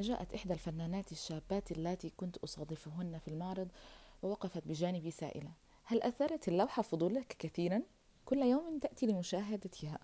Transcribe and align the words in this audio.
جاءت 0.00 0.34
إحدى 0.34 0.52
الفنانات 0.52 1.12
الشابات 1.12 1.72
اللاتي 1.72 2.10
كنت 2.16 2.36
أصادفهن 2.36 3.18
في 3.18 3.28
المعرض 3.28 3.68
ووقفت 4.22 4.68
بجانبي 4.68 5.10
سائلة. 5.10 5.50
هل 5.84 6.02
أثارت 6.02 6.48
اللوحة 6.48 6.82
فضولك 6.82 7.36
كثيرا؟ 7.38 7.82
كل 8.24 8.38
يوم 8.38 8.78
تأتي 8.78 9.06
لمشاهدتها. 9.06 9.98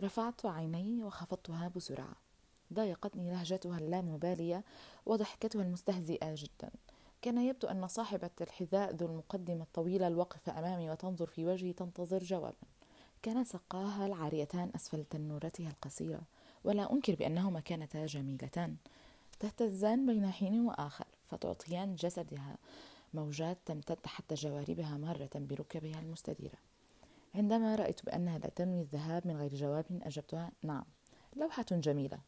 رفعت 0.00 0.46
عيني 0.46 1.02
وخفضتها 1.02 1.68
بسرعة. 1.68 2.16
ضايقتني 2.72 3.30
لهجتها 3.30 3.78
اللامبالية 3.78 4.64
وضحكتها 5.06 5.62
المستهزئة 5.62 6.34
جدا. 6.34 6.70
كان 7.22 7.38
يبدو 7.38 7.68
أن 7.68 7.86
صاحبة 7.86 8.30
الحذاء 8.40 8.94
ذو 8.94 9.06
المقدمة 9.06 9.62
الطويلة 9.62 10.06
الواقفة 10.06 10.58
أمامي 10.58 10.90
وتنظر 10.90 11.26
في 11.26 11.46
وجهي 11.46 11.72
تنتظر 11.72 12.18
جوابا. 12.18 12.66
كان 13.22 13.44
سقاها 13.44 14.06
العاريتان 14.06 14.70
أسفل 14.74 15.04
تنورتها 15.04 15.68
القصيرة. 15.68 16.22
ولا 16.64 16.92
أنكر 16.92 17.14
بأنهما 17.14 17.60
كانتا 17.60 18.06
جميلتان. 18.06 18.76
تهتزان 19.40 20.06
بين 20.06 20.30
حين 20.30 20.60
وآخر 20.66 21.06
فتعطيان 21.26 21.94
جسدها 21.94 22.56
موجات 23.14 23.58
تمتد 23.66 24.06
حتى 24.06 24.34
جواربها 24.34 24.96
مارة 24.96 25.30
بركبها 25.34 26.00
المستديرة. 26.00 26.58
عندما 27.34 27.74
رأيت 27.74 28.04
بأنها 28.04 28.38
لا 28.38 28.48
تنوي 28.48 28.80
الذهاب 28.80 29.26
من 29.26 29.36
غير 29.36 29.54
جواب 29.54 29.84
أجبتها 29.90 30.52
نعم 30.62 30.84
لوحة 31.36 31.66
جميلة. 31.70 32.18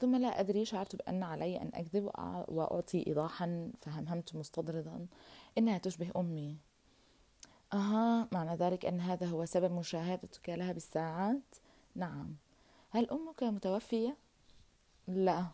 ثم 0.00 0.16
لا 0.16 0.40
أدري 0.40 0.64
شعرت 0.64 0.96
بأن 0.96 1.22
علي 1.22 1.62
أن 1.62 1.70
أكذب 1.74 2.04
وأعطي 2.48 3.06
إيضاحا 3.06 3.70
فهمهمت 3.80 4.36
مستطردا. 4.36 5.06
إنها 5.58 5.78
تشبه 5.78 6.10
أمي. 6.16 6.56
أها 7.72 8.28
معنى 8.32 8.56
ذلك 8.56 8.86
أن 8.86 9.00
هذا 9.00 9.26
هو 9.26 9.44
سبب 9.44 9.72
مشاهدتك 9.72 10.48
لها 10.48 10.72
بالساعات؟ 10.72 11.54
نعم. 11.94 12.34
هل 12.90 13.10
أمك 13.10 13.42
متوفية؟ 13.42 14.16
لا 15.08 15.46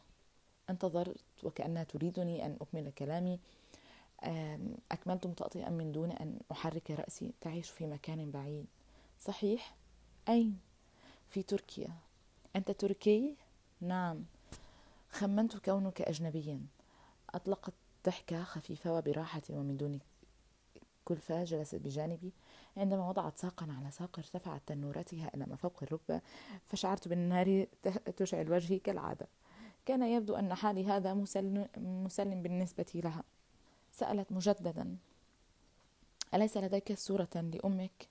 انتظرت 0.71 1.25
وكأنها 1.43 1.85
تريدني 1.85 2.47
أن 2.47 2.57
أكمل 2.61 2.91
كلامي 2.91 3.41
أكملت 4.93 5.27
متأطئا 5.27 5.71
من 5.71 5.93
دون 5.93 6.13
أن 6.13 6.39
أحرك 6.53 6.91
رأسي 6.91 7.33
تعيش 7.41 7.71
في 7.71 7.87
مكان 7.87 8.31
بعيد 8.31 8.67
صحيح؟ 9.21 9.77
أين؟ 10.29 10.59
في 11.29 11.43
تركيا 11.43 11.95
أنت 12.57 12.71
تركي؟ 12.71 13.37
نعم 13.81 14.25
خمنت 15.11 15.57
كونك 15.57 16.03
أجنبيا 16.03 16.61
أطلقت 17.35 17.73
ضحكة 18.07 18.45
خفيفة 18.45 18.93
وبراحة 18.93 19.43
ومن 19.51 19.77
دون 19.77 19.99
كلفة 21.05 21.45
جلست 21.45 21.75
بجانبي 21.75 22.33
عندما 22.77 23.09
وضعت 23.09 23.39
ساقا 23.39 23.67
على 23.79 23.91
ساق 23.91 24.19
ارتفعت 24.19 24.63
تنورتها 24.67 25.31
إلى 25.35 25.47
ما 25.47 25.57
فوق 25.57 25.83
الركبة 25.83 26.21
فشعرت 26.67 27.09
بالنار 27.09 27.67
تشعل 28.17 28.53
وجهي 28.53 28.79
كالعادة. 28.79 29.27
كان 29.87 30.03
يبدو 30.03 30.35
أن 30.35 30.55
حالي 30.55 30.87
هذا 30.87 31.15
مسلم, 31.15 32.43
بالنسبة 32.43 32.87
لها. 32.95 33.23
سألت 33.93 34.33
مجددا 34.33 34.97
أليس 36.35 36.57
لديك 36.57 36.93
صورة 36.93 37.29
لأمك؟ 37.35 38.09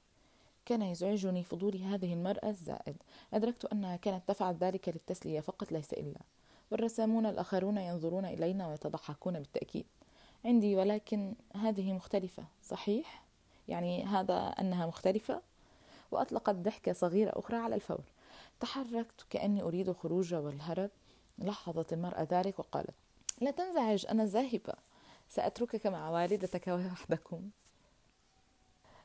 كان 0.65 0.81
يزعجني 0.81 1.43
فضول 1.43 1.75
هذه 1.77 2.13
المرأة 2.13 2.49
الزائد. 2.49 2.95
أدركت 3.33 3.65
أنها 3.65 3.95
كانت 3.95 4.27
تفعل 4.27 4.55
ذلك 4.55 4.89
للتسلية 4.89 5.39
فقط 5.39 5.71
ليس 5.71 5.93
إلا. 5.93 6.19
والرسامون 6.71 7.25
الآخرون 7.25 7.77
ينظرون 7.77 8.25
إلينا 8.25 8.67
ويتضحكون 8.67 9.33
بالتأكيد. 9.33 9.85
عندي 10.45 10.75
ولكن 10.75 11.35
هذه 11.55 11.93
مختلفة. 11.93 12.45
صحيح؟ 12.63 13.24
يعني 13.67 14.03
هذا 14.03 14.33
أنها 14.33 14.85
مختلفة؟ 14.85 15.41
وأطلقت 16.11 16.55
ضحكة 16.55 16.93
صغيرة 16.93 17.31
أخرى 17.35 17.57
على 17.57 17.75
الفور. 17.75 18.03
تحركت 18.59 19.25
كأني 19.29 19.61
أريد 19.61 19.89
الخروج 19.89 20.33
والهرب. 20.33 20.89
لاحظت 21.37 21.93
المرأة 21.93 22.27
ذلك 22.31 22.59
وقالت 22.59 22.95
لا 23.41 23.51
تنزعج 23.51 24.05
أنا 24.09 24.25
ذاهبة. 24.25 24.73
سأتركك 25.29 25.87
مع 25.87 26.09
والدتك 26.09 26.67
وحدكم 26.67 27.49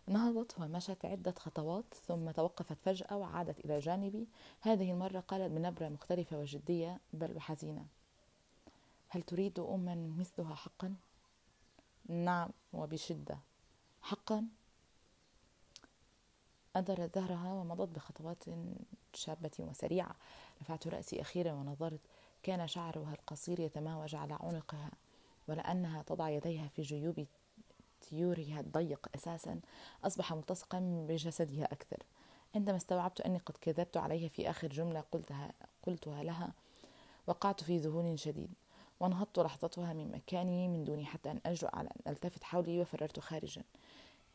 نهضت 0.06 0.60
ومشت 0.60 1.04
عدة 1.04 1.34
خطوات 1.38 1.94
ثم 1.94 2.30
توقفت 2.30 2.76
فجأة 2.84 3.16
وعادت 3.16 3.64
إلى 3.64 3.78
جانبي. 3.78 4.28
هذه 4.60 4.92
المرة 4.92 5.20
قالت 5.20 5.52
بنبرة 5.52 5.88
مختلفة 5.88 6.38
وجدية 6.38 7.00
بل 7.12 7.36
وحزينة. 7.36 7.86
هل 9.08 9.22
تريد 9.22 9.58
أما 9.58 9.94
مثلها 9.94 10.54
حقا؟ 10.54 10.94
نعم 12.08 12.50
وبشدة. 12.72 13.38
حقا 14.02 14.46
أدرت 16.76 17.14
ظهرها 17.14 17.52
ومضت 17.52 17.88
بخطوات 17.88 18.44
شابة 19.14 19.50
وسريعة. 19.58 20.16
رفعت 20.60 20.88
رأسي 20.88 21.20
أخيرا 21.20 21.52
ونظرت 21.52 22.00
كان 22.42 22.68
شعرها 22.68 23.12
القصير 23.12 23.60
يتماوج 23.60 24.14
على 24.14 24.38
عنقها 24.40 24.90
ولأنها 25.48 26.02
تضع 26.02 26.28
يديها 26.28 26.68
في 26.68 26.82
جيوب 26.82 27.26
تيورها 28.00 28.60
الضيق 28.60 29.08
أساسا. 29.14 29.60
أصبح 30.04 30.32
ملتصقا 30.32 31.06
بجسدها 31.08 31.64
أكثر. 31.64 32.02
عندما 32.54 32.76
استوعبت 32.76 33.20
أني 33.20 33.38
قد 33.38 33.56
كذبت 33.60 33.96
عليها 33.96 34.28
في 34.28 34.50
آخر 34.50 34.68
جملة 34.68 35.00
قلتها, 35.00 35.52
قلتها 35.82 36.22
لها 36.22 36.52
وقعت 37.26 37.62
في 37.64 37.78
ذهول 37.78 38.18
شديد. 38.18 38.54
ونهضت 39.00 39.38
لحظتها 39.38 39.92
من 39.92 40.12
مكاني 40.12 40.68
من 40.68 40.84
دون 40.84 41.06
حتى 41.06 41.30
أن 41.30 41.40
أجرؤ 41.46 41.76
على 41.76 41.88
أن 41.88 42.12
ألتفت 42.12 42.44
حولي 42.44 42.80
وفررت 42.80 43.20
خارجا. 43.20 43.62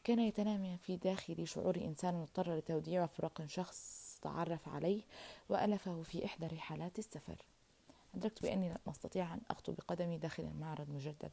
كان 0.06 0.20
يتنامى 0.20 0.78
في 0.78 0.98
داخلي 0.98 1.46
شعور 1.46 1.76
إنسان 1.78 2.16
اضطر 2.16 2.58
لتوديع 2.58 3.04
وفراق 3.04 3.46
شخص 3.46 4.20
تعرف 4.22 4.70
عليه 4.70 5.02
وألفه 5.50 6.02
في 6.04 6.26
إحدى 6.26 6.48
رحلات 6.48 7.00
السفر. 7.00 7.46
أدركت 8.16 8.42
بأني 8.42 8.70
لن 8.70 8.78
أستطيع 8.88 9.34
أن 9.34 9.42
أخطو 9.50 9.72
بقدمي 9.72 10.18
داخل 10.18 10.44
المعرض 10.44 10.90
مجددا. 10.90 11.32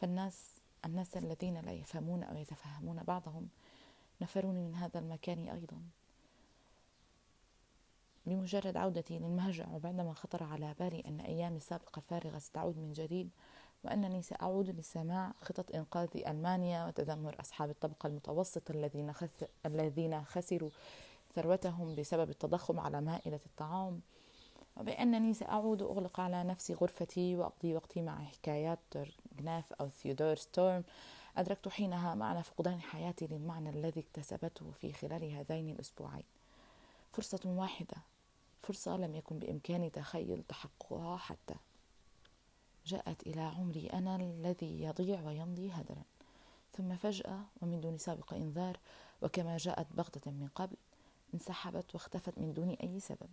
فالناس 0.00 0.44
الناس 0.84 1.16
الذين 1.16 1.60
لا 1.60 1.72
يفهمون 1.72 2.22
أو 2.22 2.36
يتفهمون 2.36 3.02
بعضهم 3.02 3.48
نفروني 4.20 4.62
من 4.62 4.74
هذا 4.74 5.00
المكان 5.00 5.48
أيضا. 5.48 5.82
بمجرد 8.26 8.76
عودتي 8.76 9.18
للمهجع 9.18 9.68
وبعدما 9.68 10.12
خطر 10.12 10.42
على 10.42 10.74
بالي 10.80 11.02
أن 11.06 11.20
أيامي 11.20 11.56
السابقة 11.56 11.98
الفارغة 11.98 12.38
ستعود 12.38 12.78
من 12.78 12.92
جديد 12.92 13.30
وأنني 13.84 14.22
سأعود 14.22 14.70
لسماع 14.70 15.32
خطط 15.42 15.74
إنقاذ 15.74 16.08
ألمانيا 16.26 16.86
وتذمر 16.86 17.36
أصحاب 17.40 17.70
الطبقة 17.70 18.06
المتوسطة 18.06 18.72
الذين 18.72 19.12
الذين 19.66 20.24
خسروا 20.24 20.70
ثروتهم 21.34 21.94
بسبب 21.94 22.30
التضخم 22.30 22.80
على 22.80 23.00
مائدة 23.00 23.40
الطعام. 23.46 24.00
وبأنني 24.76 25.34
سأعود 25.34 25.82
أغلق 25.82 26.20
على 26.20 26.44
نفسي 26.44 26.74
غرفتي 26.74 27.36
وأقضي 27.36 27.74
وقتي 27.74 28.02
مع 28.02 28.24
حكايات 28.24 28.78
جناف 29.38 29.72
أو 29.72 29.88
ثيودور 29.88 30.36
ستورم. 30.36 30.84
أدركت 31.36 31.68
حينها 31.68 32.14
معنى 32.14 32.42
فقدان 32.42 32.80
حياتي 32.80 33.26
للمعنى 33.26 33.70
الذي 33.70 34.00
اكتسبته 34.00 34.70
في 34.70 34.92
خلال 34.92 35.32
هذين 35.32 35.70
الأسبوعين. 35.70 36.24
فرصة 37.12 37.40
واحدة 37.44 37.96
فرصة 38.62 38.96
لم 38.96 39.14
يكن 39.14 39.38
بإمكاني 39.38 39.90
تخيل 39.90 40.42
تحققها 40.48 41.16
حتى 41.16 41.54
جاءت 42.88 43.26
إلى 43.26 43.40
عمري 43.40 43.86
أنا 43.86 44.16
الذي 44.16 44.82
يضيع 44.82 45.20
ويمضي 45.22 45.70
هدرا. 45.70 46.02
ثم 46.72 46.96
فجأة 46.96 47.40
ومن 47.62 47.80
دون 47.80 47.98
سابق 47.98 48.34
إنذار 48.34 48.78
وكما 49.22 49.56
جاءت 49.56 49.86
بغتة 49.92 50.30
من 50.30 50.48
قبل 50.54 50.76
انسحبت 51.34 51.94
واختفت 51.94 52.38
من 52.38 52.52
دون 52.52 52.70
أي 52.70 53.00
سبب. 53.00 53.28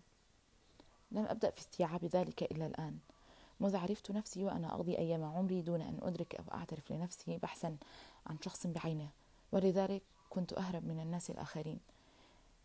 لم 1.11 1.25
أبدأ 1.25 1.49
في 1.49 1.59
استيعاب 1.59 2.05
ذلك 2.05 2.43
إلا 2.43 2.65
الآن. 2.65 2.97
مذ 3.59 3.75
عرفت 3.75 4.11
نفسي 4.11 4.43
وأنا 4.43 4.75
أقضي 4.75 4.97
أيام 4.97 5.23
عمري 5.23 5.61
دون 5.61 5.81
أن 5.81 5.99
أدرك 6.01 6.35
أو 6.35 6.43
أعترف 6.53 6.91
لنفسي 6.91 7.37
بحثا 7.37 7.77
عن 8.27 8.37
شخص 8.41 8.67
بعينه؟ 8.67 9.09
ولذلك 9.51 10.03
كنت 10.29 10.53
أهرب 10.53 10.85
من 10.85 10.99
الناس 10.99 11.29
الآخرين. 11.29 11.79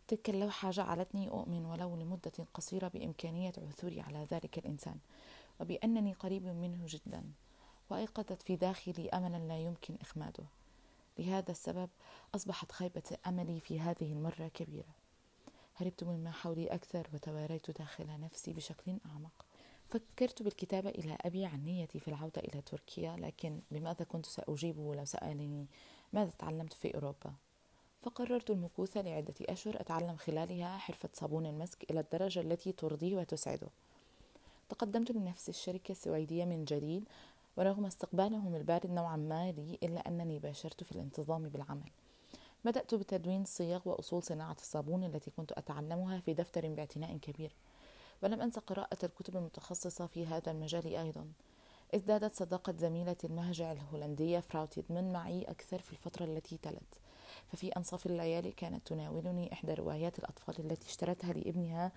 تلك 0.07 0.29
اللوحة 0.29 0.71
جعلتني 0.71 1.29
أؤمن 1.29 1.65
ولو 1.65 1.95
لمدة 1.95 2.31
قصيرة 2.53 2.87
بإمكانية 2.87 3.53
عثوري 3.57 4.01
على 4.01 4.27
ذلك 4.31 4.57
الإنسان. 4.57 4.97
وبأنني 5.61 6.13
قريب 6.13 6.45
منه 6.45 6.85
جدا 6.87 7.23
وأيقظت 7.89 8.41
في 8.41 8.55
داخلي 8.55 9.09
أملا 9.09 9.37
لا 9.37 9.59
يمكن 9.59 9.95
إخماده. 10.01 10.43
لهذا 11.19 11.51
السبب 11.51 11.89
أصبحت 12.35 12.71
خيبة 12.71 13.17
أملي 13.27 13.59
في 13.59 13.79
هذه 13.79 14.13
المرة 14.13 14.47
كبيرة. 14.53 14.95
هربت 15.75 16.03
مما 16.03 16.31
حولي 16.31 16.67
أكثر 16.67 17.07
وتواريت 17.13 17.71
داخل 17.71 18.19
نفسي 18.19 18.53
بشكل 18.53 18.97
أعمق. 19.05 19.45
فكرت 19.89 20.41
بالكتابة 20.43 20.89
إلى 20.89 21.17
أبي 21.21 21.45
عن 21.45 21.65
نيتي 21.65 21.99
في 21.99 22.07
العودة 22.07 22.41
إلى 22.41 22.61
تركيا 22.61 23.15
لكن 23.15 23.59
بماذا 23.71 24.05
كنت 24.05 24.25
سأجيبه 24.25 24.95
لو 24.95 25.05
سألني 25.05 25.67
ماذا 26.13 26.31
تعلمت 26.39 26.73
في 26.73 26.95
أوروبا؟ 26.95 27.33
فقررت 28.01 28.49
المكوث 28.49 28.97
لعدة 28.97 29.33
أشهر 29.41 29.81
أتعلم 29.81 30.15
خلالها 30.15 30.77
حرفة 30.77 31.09
صابون 31.13 31.45
المسك 31.45 31.91
إلى 31.91 31.99
الدرجة 31.99 32.39
التي 32.41 32.71
ترضيه 32.71 33.17
وتسعده. 33.17 33.67
تقدمت 34.71 35.11
لنفس 35.11 35.49
الشركة 35.49 35.91
السويدية 35.91 36.45
من 36.45 36.65
جديد 36.65 37.03
ورغم 37.57 37.85
استقبالهم 37.85 38.55
البارد 38.55 38.91
نوعا 38.91 39.15
ما 39.15 39.51
لي 39.51 39.77
إلا 39.83 40.07
أنني 40.07 40.39
باشرت 40.39 40.83
في 40.83 40.91
الانتظام 40.91 41.49
بالعمل. 41.49 41.89
بدأت 42.65 42.95
بتدوين 42.95 43.45
صيغ 43.45 43.81
وأصول 43.85 44.23
صناعة 44.23 44.55
الصابون 44.59 45.03
التي 45.03 45.31
كنت 45.31 45.51
أتعلمها 45.51 46.19
في 46.19 46.33
دفتر 46.33 46.67
باعتناء 46.67 47.17
كبير 47.17 47.55
ولم 48.23 48.41
أنس 48.41 48.59
قراءة 48.59 49.05
الكتب 49.05 49.37
المتخصصة 49.37 50.07
في 50.07 50.25
هذا 50.25 50.51
المجال 50.51 50.95
أيضا. 50.95 51.27
إزدادت 51.95 52.35
صداقة 52.35 52.73
زميلة 52.77 53.17
المهجع 53.23 53.71
الهولندية 53.71 54.39
فراو 54.39 54.65
تيدمن 54.65 55.13
معي 55.13 55.43
أكثر 55.43 55.79
في 55.79 55.91
الفترة 55.91 56.25
التي 56.25 56.57
تلت. 56.57 56.99
ففي 57.47 57.69
أنصاف 57.69 58.05
الليالي 58.05 58.51
كانت 58.51 58.87
تناولني 58.87 59.53
إحدى 59.53 59.73
روايات 59.73 60.19
الأطفال 60.19 60.65
التي 60.65 60.87
اشترتها 60.87 61.33
لابنها 61.33 61.91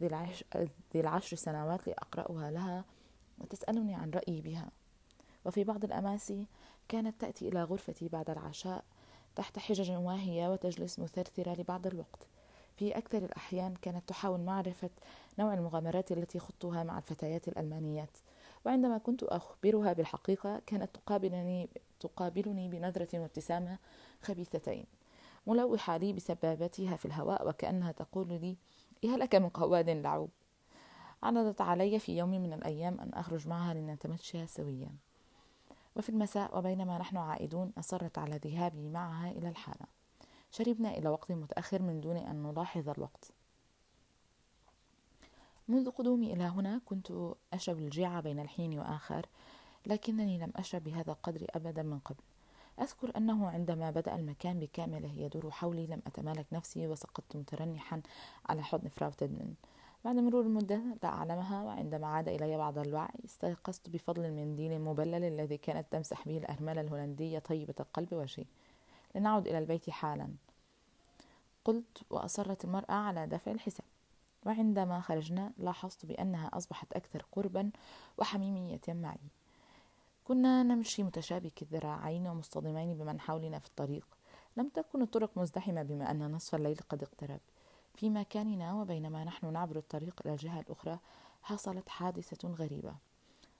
ذي 0.00 1.00
العشر, 1.00 1.36
سنوات 1.36 1.86
لأقرأها 1.88 2.50
لها 2.50 2.84
وتسألني 3.38 3.94
عن 3.94 4.10
رأيي 4.10 4.40
بها. 4.40 4.70
وفي 5.44 5.64
بعض 5.64 5.84
الأماسي 5.84 6.46
كانت 6.88 7.20
تأتي 7.20 7.48
إلى 7.48 7.62
غرفتي 7.62 8.08
بعد 8.08 8.30
العشاء 8.30 8.84
تحت 9.36 9.58
حجج 9.58 9.90
واهية 9.90 10.48
وتجلس 10.48 10.98
مثرثرة 10.98 11.54
لبعض 11.54 11.86
الوقت. 11.86 12.26
في 12.76 12.98
أكثر 12.98 13.18
الأحيان 13.18 13.74
كانت 13.74 14.08
تحاول 14.08 14.40
معرفة 14.40 14.90
نوع 15.38 15.54
المغامرات 15.54 16.12
التي 16.12 16.38
خضتها 16.38 16.84
مع 16.84 16.98
الفتيات 16.98 17.48
الألمانيات. 17.48 18.16
وعندما 18.66 18.98
كنت 18.98 19.22
أخبرها 19.22 19.92
بالحقيقة 19.92 20.62
كانت 20.66 20.94
تقابلني 20.94 21.68
تقابلني 22.00 22.68
بنظرة 22.68 23.18
وابتسامة 23.18 23.78
خبيثتين 24.22 24.84
ملوحة 25.46 25.96
لي 25.96 26.12
بسبابتها 26.12 26.96
في 26.96 27.04
الهواء 27.04 27.48
وكأنها 27.48 27.92
تقول 27.92 28.28
لي 28.28 28.56
إيه 29.04 29.16
لك 29.16 29.34
من 29.34 29.48
قواد 29.48 29.90
لعوب؟ 29.90 30.30
عرضت 31.22 31.60
علي 31.60 31.98
في 31.98 32.18
يوم 32.18 32.30
من 32.30 32.52
الأيام 32.52 33.00
أن 33.00 33.10
أخرج 33.14 33.48
معها 33.48 33.74
لنتمشى 33.74 34.46
سويا. 34.46 34.90
وفي 35.96 36.08
المساء 36.08 36.58
وبينما 36.58 36.98
نحن 36.98 37.16
عائدون 37.16 37.72
أصرت 37.78 38.18
على 38.18 38.36
ذهابي 38.44 38.88
معها 38.88 39.30
إلى 39.30 39.48
الحانة 39.48 39.86
شربنا 40.50 40.98
إلى 40.98 41.08
وقت 41.08 41.32
متأخر 41.32 41.82
من 41.82 42.00
دون 42.00 42.16
أن 42.16 42.42
نلاحظ 42.42 42.88
الوقت. 42.88 43.32
منذ 45.70 45.90
قدومي 45.90 46.32
إلى 46.32 46.44
هنا 46.44 46.80
كنت 46.86 47.12
أشرب 47.52 47.78
الجيعة 47.78 48.20
بين 48.20 48.40
الحين 48.40 48.78
وآخر 48.78 49.26
لكنني 49.86 50.38
لم 50.38 50.52
أشرب 50.56 50.84
بهذا 50.84 51.12
القدر 51.12 51.46
أبدا 51.50 51.82
من 51.82 51.98
قبل. 51.98 52.22
أذكر 52.80 53.16
أنه 53.16 53.48
عندما 53.48 53.90
بدأ 53.90 54.14
المكان 54.14 54.58
بكامله 54.58 55.12
يدور 55.12 55.50
حولي 55.50 55.86
لم 55.86 56.02
أتمالك 56.06 56.46
نفسي 56.52 56.88
وسقطت 56.88 57.36
مترنحا 57.36 58.02
على 58.48 58.62
حضن 58.62 58.88
فراو 58.88 59.10
تدمن 59.10 59.54
بعد 60.04 60.16
مرور 60.16 60.42
المدة 60.42 60.82
لا 61.02 61.08
أعلمها 61.08 61.62
وعندما 61.62 62.06
عاد 62.06 62.28
إلي 62.28 62.56
بعض 62.56 62.78
الوعي 62.78 63.24
استيقظت 63.24 63.90
بفضل 63.90 64.24
المنديل 64.24 64.72
المبلل 64.72 65.24
الذي 65.24 65.56
كانت 65.56 65.86
تمسح 65.90 66.28
به 66.28 66.38
الأرملة 66.38 66.80
الهولندية 66.80 67.38
طيبة 67.38 67.74
القلب 67.80 68.12
وجهي 68.12 68.44
لنعد 69.14 69.48
إلى 69.48 69.58
البيت 69.58 69.90
حالا. 69.90 70.28
قلت 71.64 72.02
وأصرت 72.10 72.64
المرأة 72.64 72.94
على 72.94 73.26
دفع 73.26 73.52
الحساب. 73.52 73.86
وعندما 74.46 75.00
خرجنا 75.00 75.52
لاحظت 75.58 76.06
بأنها 76.06 76.50
أصبحت 76.52 76.92
أكثر 76.92 77.26
قربا 77.32 77.70
وحميمية 78.18 78.80
معي. 78.88 79.30
كنا 80.24 80.62
نمشي 80.62 81.02
متشابك 81.02 81.62
الذراعين 81.62 82.26
ومصطدمين 82.26 82.98
بمن 82.98 83.20
حولنا 83.20 83.58
في 83.58 83.66
الطريق. 83.66 84.06
لم 84.56 84.68
تكن 84.68 85.02
الطرق 85.02 85.38
مزدحمة 85.38 85.82
بما 85.82 86.10
أن 86.10 86.32
نصف 86.32 86.54
الليل 86.54 86.76
قد 86.88 87.02
اقترب. 87.02 87.40
في 87.94 88.10
مكاننا 88.10 88.74
وبينما 88.74 89.24
نحن 89.24 89.52
نعبر 89.52 89.76
الطريق 89.76 90.20
إلى 90.24 90.32
الجهة 90.32 90.60
الأخرى 90.60 90.98
حصلت 91.42 91.88
حادثة 91.88 92.48
غريبة. 92.48 92.94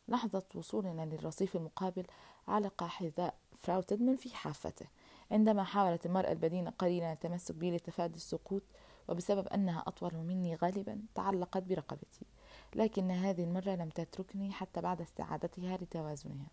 لحظة 0.08 0.44
وصولنا 0.54 1.02
للرصيف 1.06 1.56
المقابل 1.56 2.06
علق 2.48 2.84
حذاء 2.84 3.34
فراو 3.58 3.80
تدمن 3.80 4.16
في 4.16 4.34
حافته. 4.34 4.86
عندما 5.30 5.64
حاولت 5.64 6.06
المرأة 6.06 6.32
البدينة 6.32 6.70
قليلا 6.70 7.12
التمسك 7.12 7.54
بي 7.54 7.70
لتفادي 7.76 8.16
السقوط 8.16 8.62
وبسبب 9.10 9.48
أنها 9.48 9.84
أطول 9.86 10.16
مني 10.16 10.54
غالبا 10.54 11.02
تعلقت 11.14 11.62
برقبتي. 11.62 12.26
لكن 12.74 13.10
هذه 13.10 13.44
المرة 13.44 13.70
لم 13.70 13.88
تتركني 13.88 14.52
حتى 14.52 14.80
بعد 14.80 15.00
استعادتها 15.00 15.76
لتوازنها. 15.76 16.46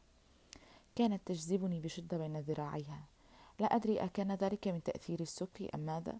كانت 0.95 1.21
تجذبني 1.25 1.79
بشدة 1.79 2.17
بين 2.17 2.39
ذراعيها. 2.39 3.03
لا 3.59 3.65
أدري 3.65 4.03
أكان 4.03 4.31
ذلك 4.31 4.67
من 4.67 4.83
تأثير 4.83 5.19
السكر 5.19 5.69
أم 5.75 5.79
ماذا. 5.79 6.19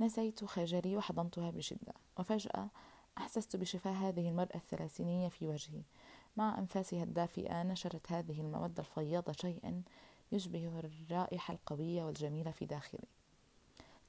نسيت 0.00 0.44
خجلي 0.44 0.96
وحضنتها 0.96 1.50
بشدة. 1.50 1.94
وفجأة 2.18 2.68
أحسست 3.18 3.56
بشفاء 3.56 3.92
هذه 3.92 4.28
المرأة 4.28 4.56
الثلاثينية 4.56 5.28
في 5.28 5.48
وجهي. 5.48 5.82
مع 6.36 6.58
أنفاسها 6.58 7.02
الدافئة 7.02 7.62
نشرت 7.62 8.12
هذه 8.12 8.40
المودة 8.40 8.82
الفياضة 8.82 9.32
شيئا 9.32 9.82
يشبه 10.32 10.80
الرائحة 10.84 11.54
القوية 11.54 12.04
والجميلة 12.04 12.50
في 12.50 12.66
داخلي. 12.66 13.08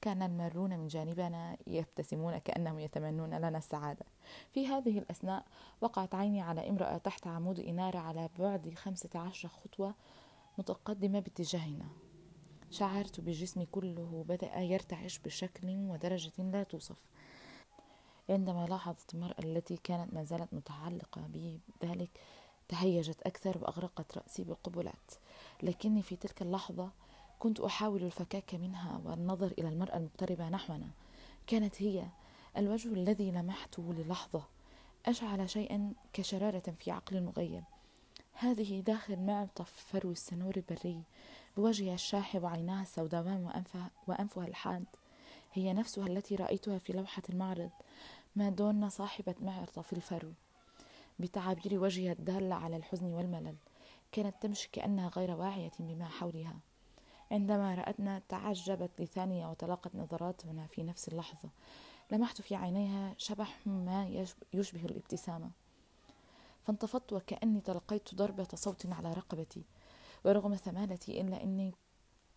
كان 0.00 0.22
المارون 0.22 0.78
من 0.78 0.86
جانبنا 0.86 1.56
يبتسمون 1.66 2.38
كأنهم 2.38 2.78
يتمنون 2.78 3.34
لنا 3.34 3.58
السعادة. 3.58 4.06
في 4.54 4.66
هذه 4.66 4.98
الأثناء 4.98 5.44
وقعت 5.80 6.14
عيني 6.14 6.40
على 6.40 6.68
امرأة 6.68 6.98
تحت 6.98 7.26
عمود 7.26 7.60
إنارة 7.60 7.98
على 7.98 8.28
بعد 8.38 8.74
خمسة 8.74 9.18
عشر 9.18 9.48
خطوة 9.48 9.94
متقدمة 10.58 11.20
باتجاهنا. 11.20 11.88
شعرت 12.70 13.20
بجسمي 13.20 13.66
كله 13.66 14.24
بدأ 14.28 14.56
يرتعش 14.58 15.18
بشكل 15.18 15.68
ودرجة 15.68 16.32
لا 16.38 16.62
توصف. 16.62 17.06
عندما 18.30 18.66
لاحظت 18.66 19.14
المرأة 19.14 19.38
التي 19.38 19.76
كانت 19.76 20.14
ما 20.14 20.24
زالت 20.24 20.54
متعلقة 20.54 21.20
بي 21.20 21.60
ذلك 21.84 22.10
تهيجت 22.68 23.22
أكثر 23.22 23.58
وأغرقت 23.58 24.18
رأسي 24.18 24.44
بالقبلات. 24.44 25.12
لكني 25.62 26.02
في 26.02 26.16
تلك 26.16 26.42
اللحظة 26.42 26.90
كنت 27.38 27.60
أحاول 27.60 28.02
الفكاك 28.02 28.54
منها 28.54 29.00
والنظر 29.04 29.52
إلى 29.58 29.68
المرأة 29.68 29.96
المقتربة 29.96 30.48
نحونا. 30.48 30.88
كانت 31.46 31.82
هي 31.82 32.04
الوجه 32.56 32.88
الذي 32.92 33.30
لمحته 33.30 33.94
للحظة. 33.94 34.42
أشعل 35.06 35.50
شيئا 35.50 35.92
كشرارة 36.12 36.74
في 36.78 36.90
عقل 36.90 37.16
المغيب. 37.16 37.64
هذه 38.32 38.80
داخل 38.80 39.16
معطف 39.16 39.72
فرو 39.72 40.10
السنور 40.10 40.56
البري. 40.56 41.02
بوجهها 41.56 41.94
الشاحب 41.94 42.42
وعيناها 42.42 42.82
السوداوان 42.82 43.44
وأنفها, 43.44 43.90
وأنفها 44.06 44.46
الحاد. 44.46 44.84
هي 45.52 45.72
نفسها 45.72 46.06
التي 46.06 46.36
رأيتها 46.36 46.78
في 46.78 46.92
لوحة 46.92 47.22
المعرض. 47.30 47.70
مادونا 48.36 48.88
صاحبة 48.88 49.34
معطف 49.40 49.92
الفرو 49.92 50.32
بتعابير 51.18 51.80
وجهها 51.80 52.12
الدالة 52.12 52.54
على 52.54 52.76
الحزن 52.76 53.06
والملل. 53.06 53.56
كانت 54.12 54.34
تمشي 54.40 54.68
كأنها 54.72 55.08
غير 55.08 55.30
واعية 55.30 55.72
بما 55.78 56.08
حولها. 56.08 56.56
عندما 57.30 57.74
رأتنا 57.74 58.22
تعجبت 58.28 58.90
لثانية 58.98 59.46
وتلاقت 59.46 59.96
نظراتنا 59.96 60.66
في 60.66 60.82
نفس 60.82 61.08
اللحظة 61.08 61.48
لمحت 62.12 62.40
في 62.40 62.54
عينيها 62.54 63.14
شبح 63.18 63.66
ما 63.66 64.26
يشبه 64.52 64.84
الابتسامة. 64.84 65.50
فانتفضت 66.66 67.12
وكأني 67.12 67.60
تلقيت 67.60 68.14
ضربة 68.14 68.48
صوت 68.54 68.86
على 68.86 69.12
رقبتي 69.12 69.64
ورغم 70.24 70.54
ثمالتي 70.54 71.20
إلا 71.20 71.42
أني 71.42 71.74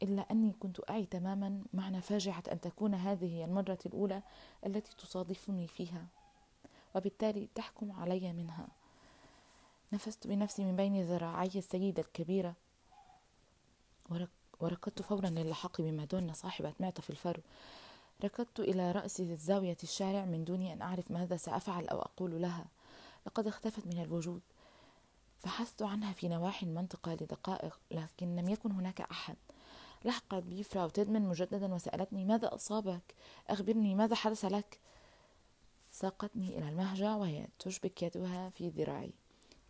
إلا 0.04 0.22
أني 0.32 0.56
أعي 0.64 0.74
أعي 0.90 1.06
تماما 1.06 1.64
معنى 1.74 2.02
فاجعة 2.02 2.44
أن 2.52 2.62
تكون 2.62 2.96
هذه 2.96 3.26
هي 3.26 3.46
المرة 3.46 3.80
الأولى 3.86 4.22
التي 4.66 4.96
تصادفني 4.96 5.68
فيها. 5.68 6.06
وبالتالي 6.96 7.50
تحكم 7.56 7.92
علي 7.92 8.34
منها. 8.34 8.68
نفست 9.94 10.28
بنفسي 10.28 10.66
من 10.66 10.76
بين 10.76 11.04
ذراعي 11.04 11.52
السيدة 11.56 12.02
الكبيرة 12.02 12.56
وركضت 14.62 15.02
فورا 15.02 15.30
للحاق 15.30 15.82
بمادونا 15.82 16.34
صاحبة 16.34 16.74
معطف 16.80 17.10
الفرو. 17.10 17.42
ركضت 18.24 18.60
إلى 18.60 18.92
رأس 18.92 19.20
الزاوية 19.20 19.78
الشارع 19.84 20.26
من 20.26 20.44
دون 20.44 20.62
أن 20.62 20.82
أعرف 20.82 21.12
ماذا 21.12 21.38
سأفعل 21.38 21.88
أو 21.88 22.02
أقول 22.02 22.42
لها. 22.42 22.66
لقد 23.28 23.48
اختفت 23.48 23.88
من 23.88 24.02
الوجود. 24.02 24.42
بحثت 25.44 25.82
عنها 25.82 26.14
في 26.14 26.28
نواحي 26.28 26.66
المنطقة 26.66 27.14
لدقائق 27.14 27.80
لكن 27.92 28.36
لم 28.36 28.50
يكن 28.50 28.72
هناك 28.72 29.02
أحد. 29.02 29.36
لحقت 30.06 30.44
بي 30.44 30.64
فراو 30.64 30.90
تيدمن 30.90 31.22
مجددا 31.22 31.74
وسألتني 31.74 32.26
ماذا 32.26 32.56
أصابك؟ 32.56 33.16
أخبرني 33.50 33.96
ماذا 33.96 34.16
حدث 34.16 34.46
لك؟ 34.46 34.80
ساقتني 35.92 36.58
إلى 36.58 36.70
المهجع 36.70 37.16
وهي 37.16 37.48
تشبك 37.60 38.04
يدها 38.04 38.50
في 38.50 38.70
ذراعي. 38.70 39.14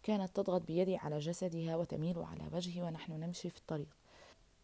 كانت 0.03 0.36
تضغط 0.36 0.62
بيدي 0.62 0.98
على 0.98 1.19
جسدها 1.19 1.75
وتميل 1.75 2.19
على 2.19 2.50
وجهي 2.53 2.81
ونحن 2.81 3.12
نمشي 3.12 3.50
في 3.50 3.57
الطريق. 3.57 4.00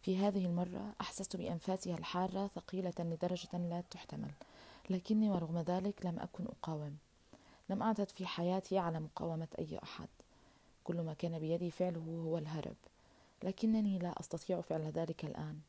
في 0.02 0.18
هذه 0.18 0.46
المرة 0.46 0.94
أحسست 1.02 1.36
بأنفاسها 1.36 1.98
الحارة 1.98 2.48
ثقيلة 2.48 2.94
لدرجة 3.00 3.58
لا 3.58 3.84
تحتمل 3.92 4.32
لكني 4.90 5.30
ورغم 5.30 5.60
ذلك 5.60 6.06
لم 6.06 6.20
أكن 6.20 6.46
أقاوم. 6.46 6.98
لم 7.70 7.84
أعتد 7.84 8.10
في 8.10 8.26
حياتي 8.26 8.78
على 8.78 9.00
مقاومة 9.00 9.48
أي 9.60 9.80
أحد. 9.84 10.08
كل 10.84 11.02
ما 11.02 11.14
كان 11.14 11.40
بيدي 11.40 11.72
فعله 11.72 12.22
هو 12.26 12.38
الهرب 12.38 12.76
لكنني 13.44 14.00
لا 14.00 14.20
أستطيع 14.20 14.62
فعل 14.62 14.82
ذلك 14.82 15.26
الآن. 15.26 15.60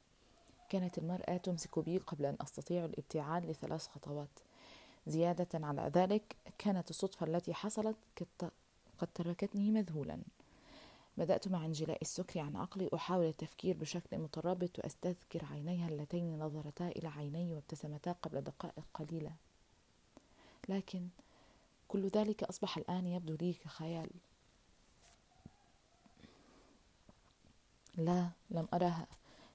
كانت 0.68 0.98
المرأة 0.98 1.36
تمسك 1.36 1.78
بي 1.78 1.98
قبل 1.98 2.26
أن 2.26 2.36
أستطيع 2.40 2.84
الابتعاد 2.84 3.46
لثلاث 3.46 3.86
خطوات. 3.86 4.38
زيادة 5.06 5.66
على 5.66 5.90
ذلك 5.94 6.36
كانت 6.58 6.90
الصدفة 6.90 7.26
التي 7.26 7.54
حصلت 7.54 7.96
قد 8.98 9.08
تركتني 9.14 9.70
مذهولا. 9.70 10.18
بدأت 11.18 11.48
مع 11.48 11.64
انجلاء 11.64 11.98
السكر 12.02 12.40
عن 12.40 12.56
عقلي 12.56 12.90
أحاول 12.94 13.26
التفكير 13.26 13.76
بشكل 13.76 14.18
مترابط 14.18 14.78
وأستذكر 14.78 15.44
عينيها 15.44 15.88
اللتين 15.88 16.38
نظرتا 16.38 16.88
إلى 16.88 17.08
عيني 17.08 17.52
وابتسمتا 17.52 18.12
قبل 18.12 18.40
دقائق 18.40 18.84
قليلة. 18.94 19.32
لكن 20.68 21.08
كل 21.88 22.08
ذلك 22.08 22.44
أصبح 22.44 22.78
الآن 22.78 23.06
يبدو 23.06 23.36
لي 23.40 23.52
كخيال. 23.52 24.10
لا 27.96 28.30
لم 28.50 28.68
أرها 28.74 29.06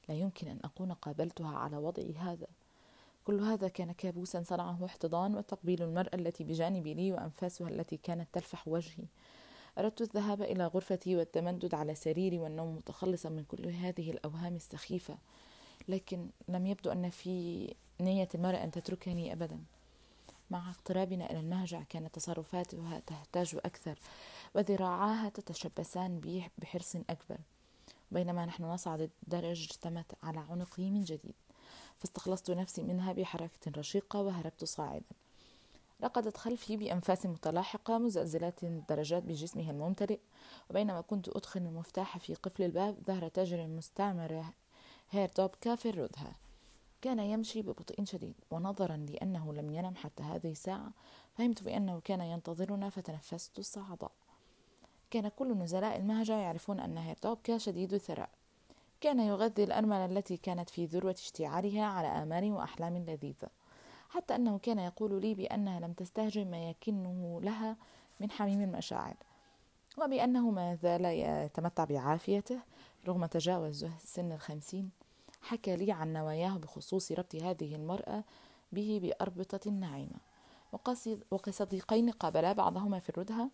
لا 0.10 0.15
يمكن 0.15 0.48
أن 0.48 0.60
أكون 0.63 0.91
قابلتها 0.93 1.58
على 1.58 1.77
وضعي 1.77 2.13
هذا. 2.13 2.48
كل 3.25 3.39
هذا 3.39 3.67
كان 3.67 3.91
كابوسا 3.91 4.43
صنعه 4.43 4.86
احتضان 4.86 5.36
وتقبيل 5.36 5.84
المرأة 5.84 6.15
التي 6.15 6.43
بجانبي 6.43 6.93
لي 6.93 7.12
وأنفاسها 7.12 7.70
التي 7.70 7.98
كانت 7.98 8.27
تلفح 8.34 8.67
وجهي. 8.67 9.05
أردت 9.77 10.01
الذهاب 10.01 10.41
إلى 10.41 10.67
غرفتي 10.67 11.15
والتمدد 11.15 11.73
على 11.73 11.95
سريري 11.95 12.39
والنوم 12.39 12.75
متخلصا 12.75 13.29
من 13.29 13.43
كل 13.43 13.67
هذه 13.67 14.11
الأوهام 14.11 14.55
السخيفة 14.55 15.17
لكن 15.87 16.29
لم 16.47 16.65
يبدو 16.65 16.91
أن 16.91 17.09
في 17.09 17.67
نية 18.01 18.29
المرأة 18.35 18.63
أن 18.63 18.71
تتركني 18.71 19.33
أبدا. 19.33 19.59
مع 20.51 20.69
اقترابنا 20.69 21.31
إلى 21.31 21.39
المهجع 21.39 21.83
كانت 21.83 22.15
تصرفاتها 22.15 22.99
تهتاج 22.99 23.55
أكثر 23.65 23.99
وذراعاها 24.55 25.29
تتشبثان 25.29 26.19
بي 26.19 26.49
بحرص 26.57 26.95
أكبر. 26.95 27.37
بينما 28.11 28.45
نحن 28.45 28.63
نصعد 28.63 29.01
الدرج 29.23 29.63
اجتمت 29.63 30.11
على 30.23 30.39
عنقي 30.39 30.89
من 30.89 31.03
جديد 31.03 31.35
فاستخلصت 31.99 32.51
نفسي 32.51 32.83
منها 32.83 33.13
بحركة 33.13 33.71
رشيقة 33.77 34.21
وهربت 34.21 34.63
صاعدا. 34.63 35.05
رقدت 36.03 36.38
خلفي 36.38 36.77
بأنفاس 36.77 37.25
متلاحقة 37.25 37.98
مزلزلات 37.98 38.63
الدرجات 38.63 39.24
بجسمها 39.24 39.72
الممتلئ. 39.72 40.19
وبينما 40.69 41.01
كنت 41.01 41.29
أدخل 41.29 41.60
المفتاح 41.60 42.17
في 42.17 42.33
قفل 42.33 42.63
الباب 42.63 42.98
ظهر 43.07 43.27
تاجر 43.27 43.67
مستعمر 43.67 44.43
هير 45.10 45.29
دوبكا 45.38 45.75
في 45.75 45.89
الردهة 45.89 46.36
كان 47.01 47.19
يمشي 47.19 47.62
ببطء 47.62 48.03
شديد 48.03 48.36
ونظرا 48.51 48.98
لأنه 48.98 49.53
لم 49.53 49.72
ينم 49.72 49.95
حتى 49.95 50.24
هذه 50.24 50.51
الساعة 50.51 50.91
فهمت 51.38 51.63
بأنه 51.63 52.01
كان 52.03 52.22
ينتظرنا 52.22 52.89
فتنفست 52.89 53.60
الصعداء 53.60 54.12
كان 55.12 55.27
كل 55.27 55.57
نزلاء 55.57 55.98
المهجة 55.98 56.33
يعرفون 56.33 56.79
أن 56.79 56.98
هيرتوبكا 56.98 57.57
شديد 57.57 57.93
الثراء. 57.93 58.29
كان 59.01 59.19
يغذي 59.19 59.63
الأرملة 59.63 60.05
التي 60.05 60.38
كانت 60.38 60.69
في 60.69 60.86
ذروة 60.86 61.12
اشتعالها 61.12 61.86
على 61.86 62.07
آمال 62.07 62.51
وأحلام 62.51 62.98
لذيذة. 62.98 63.50
حتى 64.13 64.36
أنه 64.36 64.58
كان 64.58 64.79
يقول 64.79 65.22
لي 65.22 65.36
بأنها 65.36 65.79
لم 65.79 65.93
تستهجن 65.93 66.51
ما 66.51 66.70
يكنه 66.70 67.41
لها 67.43 67.77
من 68.20 68.32
حميم 68.32 68.62
المشاعر 68.62 69.15
وبأنه 69.98 70.51
ما 70.51 70.75
زال 70.75 71.05
يتمتع 71.05 71.84
بعافيته 71.84 72.60
رغم 73.08 73.25
تجاوز 73.25 73.86
سن 74.00 74.32
الخمسين. 74.32 74.89
حكى 75.41 75.75
لي 75.75 75.91
عن 75.91 76.13
نواياه 76.13 76.58
بخصوص 76.58 77.12
ربط 77.12 77.36
هذه 77.36 77.75
المرأة 77.75 78.24
به 78.72 79.00
بأربطة 79.03 79.72
ناعمة. 79.72 80.20
وكصديقين 81.32 82.10
قابلا 82.10 82.53
بعضهما 82.53 83.00
في 83.00 83.10
الردهة. 83.10 83.50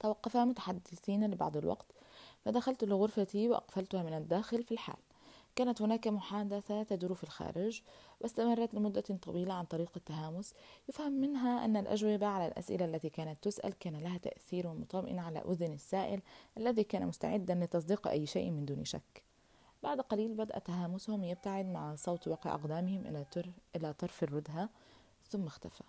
توقفا 0.00 0.44
متحدثين 0.44 1.30
لبعض 1.30 1.56
الوقت 1.56 1.86
فدخلت 2.44 2.84
لغرفتي 2.84 3.48
وأقفلتها 3.48 4.02
من 4.02 4.12
الداخل 4.12 4.64
في 4.64 4.72
الحال. 4.72 4.96
كانت 5.56 5.82
هناك 5.82 6.08
محادثة 6.08 6.82
تدور 6.82 7.14
في 7.14 7.24
الخارج 7.24 7.82
واستمرت 8.20 8.74
لمدة 8.74 9.00
طويلة 9.00 9.54
عن 9.54 9.64
طريق 9.64 9.90
التهامس. 9.96 10.54
يفهم 10.88 11.12
منها 11.12 11.64
أن 11.64 11.76
الأجوبة 11.76 12.26
على 12.26 12.46
الأسئلة 12.46 12.84
التي 12.84 13.08
كانت 13.08 13.44
تسأل 13.44 13.72
كان 13.78 13.96
لها 13.96 14.18
تأثير 14.18 14.68
مطمئن 14.68 15.18
على 15.18 15.38
أذن 15.38 15.72
السائل 15.72 16.22
الذي 16.56 16.84
كان 16.84 17.06
مستعدا 17.06 17.54
لتصديق 17.54 18.08
أي 18.08 18.26
شيء 18.26 18.50
من 18.50 18.64
دون 18.64 18.84
شك. 18.84 19.22
بعد 19.82 20.00
قليل 20.00 20.34
بدأ 20.34 20.58
تهامسهم 20.58 21.24
يبتعد 21.24 21.66
مع 21.66 21.94
صوت 21.94 22.28
وقع 22.28 22.54
أقدامهم 22.54 23.06
إلى, 23.06 23.26
إلى 23.76 23.92
طرف 23.92 24.22
الردهة 24.22 24.68
ثم 25.28 25.46
اختفى. 25.46 25.84